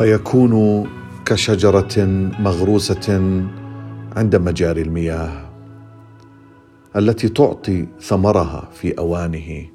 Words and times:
فيكون 0.00 0.86
كشجرة 1.26 2.06
مغروسة 2.40 3.06
عند 4.16 4.36
مجاري 4.36 4.82
المياه 4.82 5.50
التي 6.96 7.28
تعطي 7.28 7.86
ثمرها 8.00 8.68
في 8.72 8.98
أوانه 8.98 9.66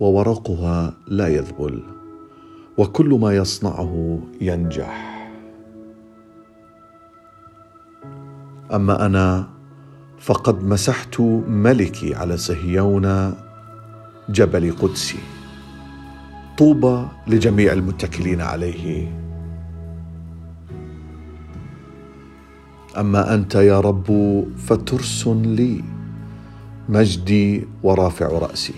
وورقها 0.00 0.94
لا 1.06 1.28
يذبل 1.28 1.82
وكل 2.78 3.08
ما 3.08 3.36
يصنعه 3.36 4.18
ينجح. 4.40 5.28
أما 8.72 9.06
أنا 9.06 9.48
فقد 10.18 10.64
مسحت 10.64 11.20
ملكي 11.48 12.14
على 12.14 12.36
صهيون 12.36 13.34
جبل 14.28 14.72
قدسي. 14.72 15.18
طوبى 16.58 17.06
لجميع 17.26 17.72
المتكلين 17.72 18.40
عليه. 18.40 19.22
أما 22.92 23.34
أنت 23.34 23.54
يا 23.54 23.80
رب 23.80 24.08
فترس 24.56 25.28
لي 25.28 25.84
مجدي 26.88 27.66
ورافع 27.82 28.26
رأسي. 28.26 28.74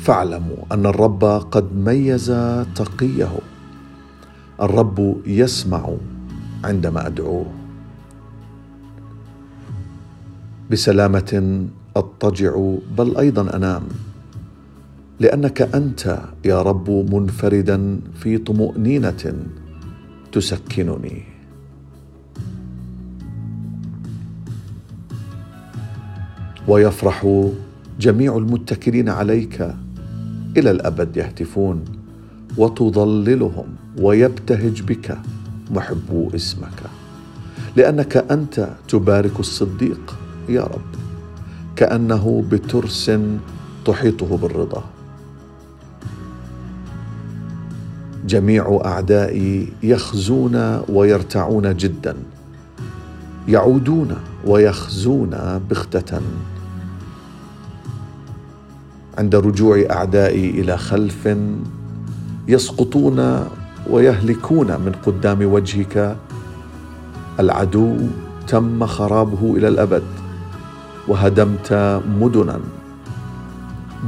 فاعلموا 0.00 0.56
أن 0.72 0.86
الرب 0.86 1.24
قد 1.24 1.76
ميز 1.76 2.26
تقيه. 2.74 3.38
الرب 4.62 5.16
يسمع 5.26 5.90
عندما 6.64 7.06
أدعوه. 7.06 7.46
بسلامة 10.70 11.66
اضطجع 11.96 12.52
بل 12.98 13.16
أيضا 13.16 13.56
أنام. 13.56 13.82
لأنك 15.20 15.62
أنت 15.62 16.18
يا 16.44 16.62
رب 16.62 16.90
منفردا 16.90 18.00
في 18.14 18.38
طمأنينة. 18.38 19.34
تسكنني. 20.32 21.22
ويفرح 26.68 27.48
جميع 28.00 28.36
المتكلين 28.36 29.08
عليك 29.08 29.74
إلى 30.56 30.70
الأبد 30.70 31.16
يهتفون 31.16 31.84
وتضللهم 32.56 33.66
ويبتهج 33.98 34.82
بك 34.82 35.18
محبو 35.70 36.30
اسمك. 36.34 36.82
لأنك 37.76 38.16
أنت 38.16 38.68
تبارك 38.88 39.40
الصديق 39.40 40.18
يا 40.48 40.62
رب. 40.62 40.90
كأنه 41.76 42.44
بترس 42.50 43.10
تحيطه 43.84 44.36
بالرضا. 44.36 44.84
جميع 48.28 48.80
أعدائي 48.84 49.68
يخزون 49.82 50.82
ويرتعون 50.88 51.76
جدا 51.76 52.16
يعودون 53.48 54.16
ويخزون 54.46 55.30
بغتة. 55.70 56.20
عند 59.18 59.34
رجوع 59.36 59.84
أعدائي 59.90 60.50
إلى 60.50 60.76
خلف 60.76 61.28
يسقطون 62.48 63.48
ويهلكون 63.90 64.66
من 64.66 64.92
قدام 65.06 65.52
وجهك. 65.52 66.16
العدو 67.40 67.96
تم 68.46 68.86
خرابه 68.86 69.56
إلى 69.56 69.68
الأبد 69.68 70.02
وهدمت 71.08 71.72
مدنا 72.20 72.60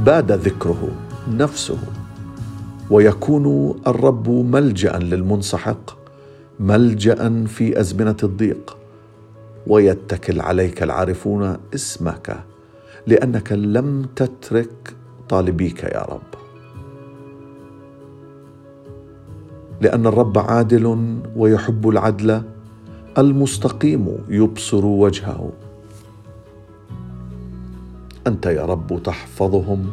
باد 0.05 0.31
ذكره 0.31 0.89
نفسه. 1.37 1.77
ويكون 2.91 3.75
الرب 3.87 4.29
ملجأ 4.29 4.97
للمنسحق 4.97 5.97
ملجأ 6.59 7.45
في 7.45 7.79
أزمنة 7.79 8.17
الضيق. 8.23 8.77
ويتكل 9.67 10.41
عليك 10.41 10.83
العارفون 10.83 11.57
اسمك 11.75 12.37
لأنك 13.07 13.51
لم 13.51 14.05
تترك 14.15 14.93
طالبيك 15.29 15.83
يا 15.83 16.01
رب. 16.01 16.31
لأن 19.81 20.07
الرب 20.07 20.37
عادل 20.37 21.17
ويحب 21.35 21.89
العدل 21.89 22.41
المستقيم 23.17 24.17
يبصر 24.29 24.85
وجهه. 24.85 25.51
أنت 28.27 28.45
يا 28.45 28.65
رب 28.65 29.03
تحفظهم 29.03 29.91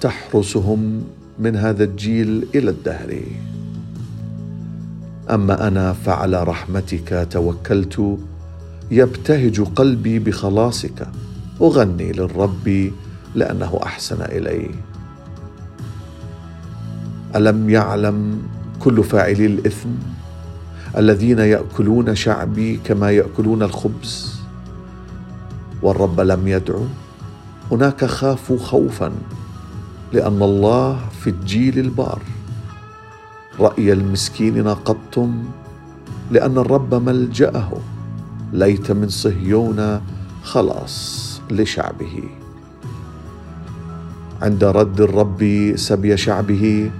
تحرسهم 0.00 1.02
من 1.38 1.56
هذا 1.56 1.84
الجيل 1.84 2.46
إلى 2.54 2.70
الدهر. 2.70 3.20
أما 5.30 5.68
أنا 5.68 5.92
فعلى 5.92 6.42
رحمتك 6.42 7.28
توكلت 7.30 8.18
يبتهج 8.90 9.60
قلبي 9.60 10.18
بخلاصك. 10.18 11.08
أغني 11.60 12.12
للرب 12.12 12.90
لأنه 13.34 13.80
أحسن 13.82 14.22
إلي. 14.22 14.70
ألم 17.36 17.70
يعلم 17.70 18.42
كل 18.80 19.04
فاعلي 19.04 19.46
الإثم 19.46 19.88
الذين 20.96 21.38
يأكلون 21.38 22.14
شعبي 22.14 22.80
كما 22.84 23.10
يأكلون 23.10 23.62
الخبز؟ 23.62 24.40
والرب 25.82 26.20
لم 26.20 26.48
يدعو. 26.48 26.84
هناك 27.70 28.04
خافوا 28.04 28.58
خوفا. 28.58 29.12
لأن 30.12 30.42
الله 30.42 30.98
في 31.20 31.30
الجيل 31.30 31.78
البار. 31.78 32.22
رأي 33.60 33.92
المسكين 33.92 34.64
ناقضتم 34.64 35.44
لأن 36.30 36.58
الرب 36.58 36.94
ملجأه. 36.94 37.72
ليت 38.52 38.92
من 38.92 39.08
صهيون 39.08 40.00
خلاص 40.42 41.40
لشعبه. 41.50 42.22
عند 44.42 44.64
رد 44.64 45.00
الرب 45.00 45.72
سبي 45.76 46.16
شعبه 46.16 46.90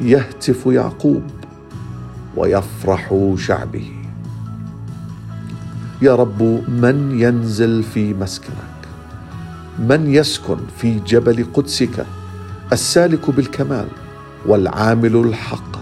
يهتف 0.00 0.66
يعقوب 0.66 1.22
ويفرح 2.36 3.34
شعبه. 3.36 3.92
يا 6.02 6.14
رب 6.14 6.42
من 6.68 7.20
ينزل 7.20 7.82
في 7.82 8.14
مسكنك؟ 8.14 8.69
من 9.80 10.14
يسكن 10.14 10.58
في 10.76 11.00
جبل 11.00 11.46
قدسك؟ 11.54 12.06
السالك 12.72 13.30
بالكمال 13.30 13.88
والعامل 14.46 15.16
الحق 15.16 15.76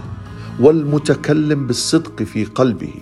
والمتكلم 0.60 1.66
بالصدق 1.66 2.22
في 2.22 2.44
قلبه. 2.44 2.94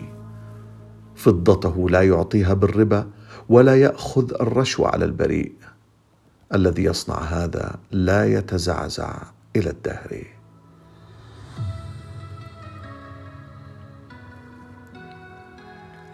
فضته 1.16 1.90
لا 1.90 2.02
يعطيها 2.02 2.54
بالربا 2.54 3.06
ولا 3.48 3.76
يأخذ 3.76 4.34
الرشوه 4.40 4.88
على 4.88 5.04
البريء. 5.04 5.52
الذي 6.54 6.84
يصنع 6.84 7.18
هذا 7.18 7.76
لا 7.90 8.24
يتزعزع 8.24 9.22
إلى 9.56 9.70
الدهر. 9.70 10.22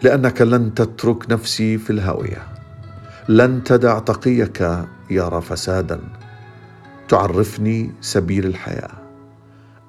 لأنك 0.01 0.41
لن 0.41 0.73
تترك 0.73 1.31
نفسي 1.31 1.77
في 1.77 1.89
الهاوية. 1.89 2.52
لن 3.29 3.63
تدع 3.63 3.99
تقيك 3.99 4.85
يرى 5.09 5.41
فسادا. 5.41 5.99
تعرفني 7.09 7.91
سبيل 8.01 8.45
الحياة. 8.45 8.91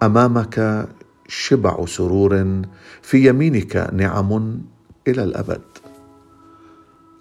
أمامك 0.02 0.88
شبع 1.28 1.86
سرور 1.86 2.62
في 3.02 3.28
يمينك 3.28 3.90
نعم 3.92 4.62
إلى 5.08 5.24
الأبد. 5.24 5.60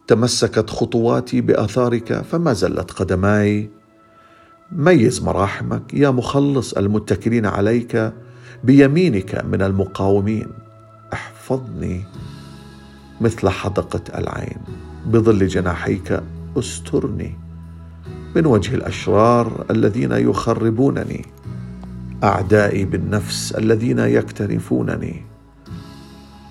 تمسكت 0.07 0.69
خطواتي 0.69 1.41
بآثارك 1.41 2.13
فما 2.13 2.53
زلت 2.53 2.91
قدماي. 2.91 3.69
ميز 4.71 5.23
مراحمك 5.23 5.93
يا 5.93 6.09
مخلص 6.09 6.73
المتكلين 6.73 7.45
عليك 7.45 8.13
بيمينك 8.63 9.45
من 9.45 9.61
المقاومين. 9.61 10.47
احفظني 11.13 12.03
مثل 13.21 13.49
حدقة 13.49 14.19
العين. 14.19 14.92
بظل 15.05 15.47
جناحيك 15.47 16.21
استرني. 16.57 17.37
من 18.35 18.45
وجه 18.45 18.75
الأشرار 18.75 19.65
الذين 19.71 20.11
يخربونني. 20.11 21.25
أعدائي 22.23 22.85
بالنفس 22.85 23.51
الذين 23.51 23.99
يكترفونني. 23.99 25.23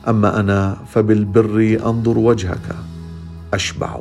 أما 0.08 0.40
أنا 0.40 0.76
فبالبر 0.90 1.78
أنظر 1.86 2.18
وجهك. 2.18 2.76
أشبع 3.54 4.00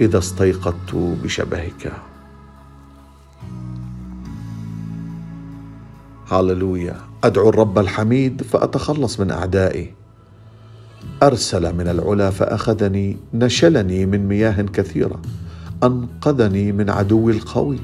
إذا 0.00 0.18
استيقظت 0.18 0.94
بشبهك. 0.94 1.92
هاللويا. 6.30 6.96
أدعو 7.24 7.48
الرب 7.48 7.78
الحميد 7.78 8.42
فأتخلص 8.42 9.20
من 9.20 9.30
أعدائي. 9.30 9.97
أرسل 11.22 11.74
من 11.74 11.88
العلا 11.88 12.30
فأخذني 12.30 13.16
نشلني 13.34 14.06
من 14.06 14.28
مياه 14.28 14.62
كثيرة 14.62 15.22
أنقذني 15.84 16.72
من 16.72 16.90
عدوي 16.90 17.32
القوي 17.32 17.78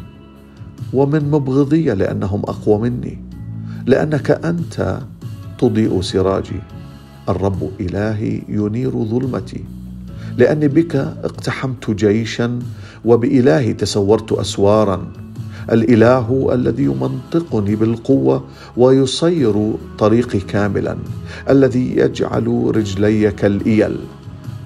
ومن 0.92 1.30
مبغضي 1.30 1.84
لأنهم 1.84 2.40
أقوى 2.40 2.78
مني 2.78 3.18
لأنك 3.86 4.30
أنت 4.30 4.98
تضيء 5.58 6.00
سراجي 6.00 6.60
الرب 7.28 7.70
إلهي 7.80 8.42
ينير 8.48 8.90
ظلمتي 8.90 9.64
لأني 10.38 10.68
بك 10.68 10.96
اقتحمت 10.96 11.90
جيشا 11.90 12.58
وبإلهي 13.04 13.72
تسورت 13.72 14.32
أسوارا. 14.32 15.23
الإله 15.72 16.50
الذي 16.52 16.84
يمنطقني 16.84 17.76
بالقوة 17.76 18.44
ويصير 18.76 19.72
طريقي 19.98 20.40
كاملا 20.40 20.96
الذي 21.50 21.96
يجعل 21.96 22.72
رجلي 22.76 23.30
كالإيل 23.30 23.96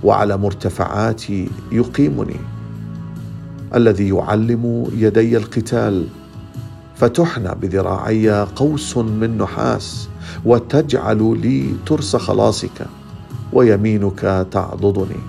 وعلى 0.04 0.36
مرتفعاتي 0.36 1.48
يقيمني 1.72 2.36
الذي 3.74 4.08
يعلم 4.08 4.86
يدي 4.96 5.36
القتال 5.36 6.06
فتحنى 6.96 7.54
بذراعي 7.62 8.30
قوس 8.30 8.96
من 8.96 9.38
نحاس 9.38 10.08
وتجعل 10.44 11.38
لي 11.42 11.64
ترس 11.86 12.16
خلاصك 12.16 12.86
ويمينك 13.52 14.46
تعضدني 14.50 15.20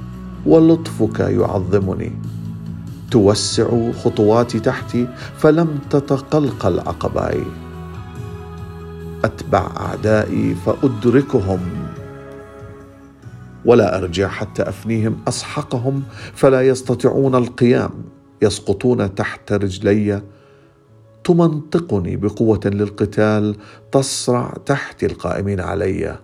ولطفك 0.46 1.20
يعظمني. 1.20 2.12
توسع 3.12 3.92
خطواتي 3.92 4.60
تحتي 4.60 5.08
فلم 5.38 5.80
تتقلقل 5.90 6.80
عقباي 6.80 7.44
أتبع 9.24 9.72
أعدائي 9.78 10.56
فأدركهم. 10.56 11.60
ولا 13.66 13.98
أرجع 13.98 14.28
حتى 14.28 14.64
أفنيهم 14.64 15.18
أسحقهم 15.28 16.04
فلا 16.34 16.62
يستطيعون 16.62 17.36
القيام. 17.36 17.92
يسقطون 18.42 19.16
تحت 19.16 19.52
رجلي. 19.52 20.22
تمنطقني 21.24 22.16
بقوة 22.16 22.60
للقتال 22.66 23.56
تصرع 23.92 24.54
تحت 24.66 25.04
القائمين 25.04 25.60
علي. 25.60 26.20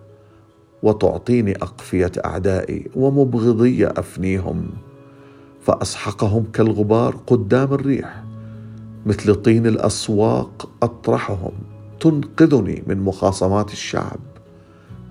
وتعطيني 0.83 1.55
أقفية 1.55 2.11
أعدائي 2.25 2.91
ومبغضي 2.95 3.87
أفنيهم. 3.87 4.69
فأسحقهم 5.65 6.45
كالغبار 6.53 7.15
قدام 7.27 7.73
الريح 7.73 8.23
مثل 9.05 9.35
طين 9.35 9.67
الأسواق 9.67 10.69
أطرحهم 10.83 11.51
تنقذني 11.99 12.83
من 12.87 13.01
مخاصمات 13.01 13.71
الشعب. 13.71 14.19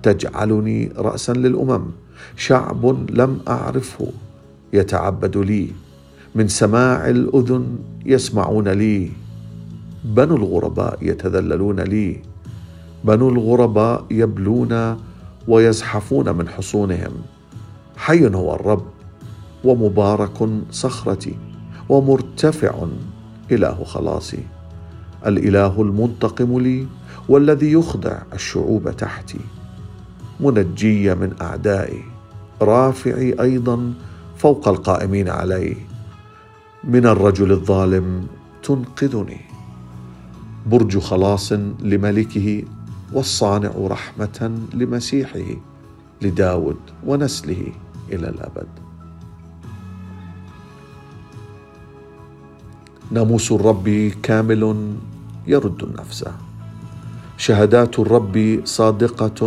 تجعلني 0.03 0.91
راسا 0.97 1.31
للأمم 1.31 1.85
شعب 2.37 3.11
لم 3.11 3.39
أعرفه. 3.47 4.07
يتعبد 4.73 5.37
لي 5.37 5.71
من 6.35 6.47
سماع 6.47 7.09
الأذن 7.09 7.77
يسمعون 8.05 8.67
لي. 8.67 9.11
بنو 10.03 10.35
الغرباء 10.35 10.97
يتذللون 11.01 11.79
لي 11.79 12.21
بنو 13.03 13.29
الغرباء 13.29 14.05
يبلون 14.11 14.97
ويزحفون 15.47 16.37
من 16.37 16.49
حصونهم. 16.49 17.13
حي 17.97 18.27
هو 18.27 18.55
الرب 18.55 18.94
ومبارك 19.65 20.49
صخرتي 20.71 21.37
ومرتفع 21.89 22.87
إله 23.51 23.83
خلاصي. 23.83 24.43
الإله 25.25 25.81
المنتقم 25.81 26.59
لي 26.59 26.87
والذي 27.29 27.71
يخضع 27.71 28.17
الشعوب 28.33 28.89
تحتي. 28.89 29.39
منجي 30.39 31.15
من 31.15 31.33
أعدائي 31.41 32.03
رافعي 32.61 33.35
أيضا 33.41 33.93
فوق 34.37 34.67
القائمين 34.67 35.29
علي. 35.29 35.77
من 36.83 37.05
الرجل 37.05 37.51
الظالم 37.51 38.27
تنقذني. 38.63 39.41
برج 40.65 40.97
خلاص 40.97 41.51
لملكه 41.79 42.63
والصانع 43.13 43.71
رحمة 43.77 44.59
لمسيحه 44.73 45.45
لداود 46.21 46.77
ونسله 47.07 47.71
إلى 48.11 48.29
الأبد. 48.29 48.84
ناموس 53.11 53.51
الرب 53.51 53.89
كامل 54.23 54.95
يرد 55.47 55.83
النفس. 55.83 56.25
شهادات 57.37 57.99
الرب 57.99 58.61
صادقة 58.63 59.39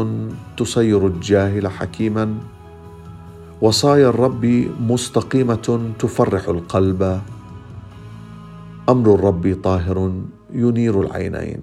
تصير 0.57 1.07
الجاهل 1.07 1.69
حكيما. 1.69 2.39
وصايا 3.61 4.09
الرب 4.09 4.45
مستقيمة 4.81 5.93
تفرح 5.99 6.49
القلب. 6.49 7.23
أمر 8.89 9.15
الرب 9.15 9.61
طاهر 9.63 10.13
ينير 10.53 11.01
العينين. 11.01 11.63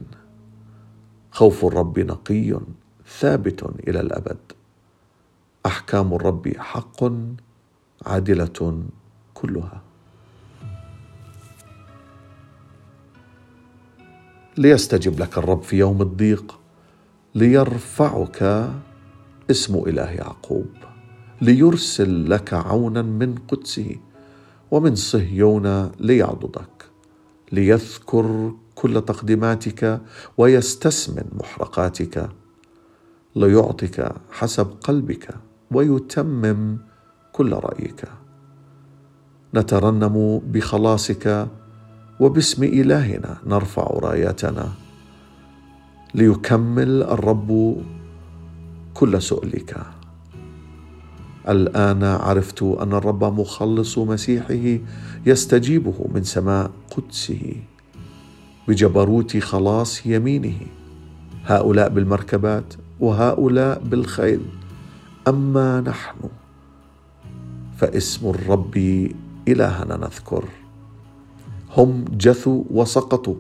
خوف 1.32 1.66
الرب 1.66 2.00
نقي 2.00 2.60
ثابت 3.20 3.64
إلى 3.88 4.00
الأبد. 4.00 4.38
أحكام 5.66 6.14
الرب 6.14 6.54
حق 6.58 7.04
عادلة 8.06 8.84
كلها. 9.34 9.85
ليستجب 14.58 15.20
لك 15.20 15.38
الرب 15.38 15.64
في 15.64 15.78
يوم 15.78 16.02
الضيق 16.02 16.60
ليرفعك 17.36 18.70
اسم 19.52 19.84
إله 19.88 20.10
يعقوب 20.12 20.70
ليرسل 21.42 22.30
لك 22.30 22.54
عونا 22.54 23.02
من 23.02 23.36
قدسه 23.48 23.96
ومن 24.72 24.96
صهيون 24.96 25.92
ليعضدك 26.00 26.86
ليذكر 27.52 28.54
كل 28.76 29.02
تقديماتك 29.02 30.02
ويستسمن 30.38 31.26
محرقاتك 31.34 32.30
ليعطك 33.36 34.12
حسب 34.32 34.68
قلبك 34.84 35.30
ويتمم 35.72 36.78
كل 37.32 37.54
رأيك. 37.54 38.04
نترنم 39.56 40.42
بخلاصك 40.46 41.48
وباسم 42.20 42.64
إلهنا 42.64 43.38
نرفع 43.46 43.84
رايتنا 43.84 44.70
ليكمل 46.14 47.04
الرب 47.04 47.82
كل 48.94 49.22
سؤلك. 49.22 49.78
الآن 51.50 52.04
عرفت 52.04 52.64
أن 52.64 52.94
الرب 52.94 53.24
مخلص 53.24 53.98
مسيحه 53.98 54.80
يستجيبه 55.26 56.10
من 56.14 56.24
سماء 56.24 56.72
قدسه 56.92 57.56
بجبروت 58.68 59.38
خلاص 59.38 60.06
يمينه. 60.06 60.58
هؤلاء 61.46 61.90
بالمركبات 61.90 62.74
وهؤلاء 63.00 63.80
بالخيل. 63.80 64.42
أما 65.28 65.82
نحن 65.82 66.20
فاسم 67.78 68.30
الرب 68.30 68.78
إلهنا 69.48 69.98
نذكر. 69.98 70.46
هم 71.78 72.06
جثوا 72.12 72.64
وسقطوا. 72.72 73.36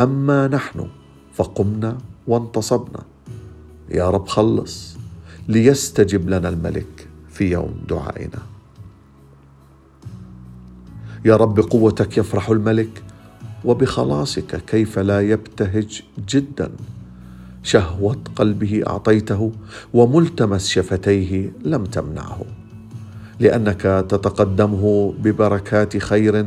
أما 0.00 0.48
نحن 0.48 0.88
فقمنا 1.34 1.98
وانتصبنا. 2.26 3.02
يا 3.90 4.10
رب 4.10 4.28
خلص 4.28 4.96
ليستجب 5.48 6.28
لنا 6.28 6.48
الملك 6.48 7.08
في 7.30 7.50
يوم 7.50 7.74
دعائنا. 7.88 8.42
يا 11.24 11.36
رب 11.36 11.54
بقوتك 11.54 12.18
يفرح 12.18 12.50
الملك 12.50 13.02
وبخلاصك 13.64 14.64
كيف 14.64 14.98
لا 14.98 15.20
يبتهج 15.20 16.02
جدا. 16.28 16.70
شهوة 17.62 18.18
قلبه 18.36 18.82
أعطيته 18.86 19.52
وملتمس 19.94 20.68
شفتيه 20.68 21.52
لم 21.64 21.84
تمنعه. 21.84 22.40
لأنك 23.40 23.82
تتقدمه 24.08 25.14
ببركات 25.18 25.96
خير 25.96 26.46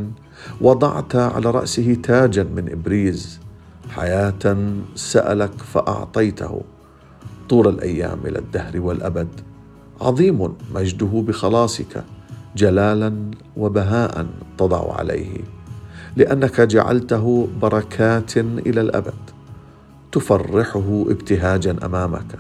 وضعت 0.62 1.16
على 1.16 1.52
رأسه 1.52 1.98
تاجا 2.04 2.44
من 2.44 2.72
إبريز 2.72 3.40
حياة 3.90 4.58
سألك 4.96 5.62
فأعطيته 5.62 6.62
طول 7.50 7.68
الأيام 7.68 8.20
إلى 8.26 8.40
الدهر 8.40 8.80
والأبد. 8.80 9.28
عظيم 10.02 10.54
مجده 10.76 11.24
بخلاصك 11.28 12.04
جلالا 12.56 13.32
وبهاء 13.58 14.28
تضع 14.58 14.96
عليه 14.96 15.38
لأنك 16.16 16.62
جعلته 16.62 17.48
بركات 17.62 18.38
إلى 18.38 18.82
الأبد. 18.82 19.14
تفرحه 20.12 21.06
ابتهاجا 21.10 21.76
أمامك 21.86 22.40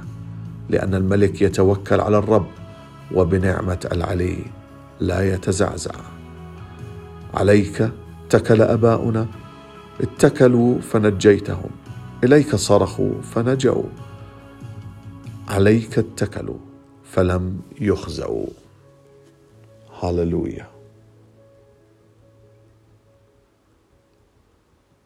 لأن 0.69 0.95
الملك 0.95 1.41
يتوكل 1.41 1.99
على 1.99 2.17
الرب 2.17 2.47
وبنعمة 3.15 3.87
العلي 3.91 4.37
لا 4.99 5.33
يتزعزع. 5.33 6.16
عليك 7.38 7.91
اتكل 8.25 8.62
أباؤنا 8.62 9.27
اتكلوا 10.01 10.82
فنجيتهم 10.82 11.70
إليك 12.24 12.56
صرخوا 12.56 13.22
فنجوا. 13.22 13.84
عليك 15.48 16.00
اتكلوا 16.00 16.58
فلم 17.03 17.62
يخزوا 17.82 18.46
هاللويا 20.01 20.67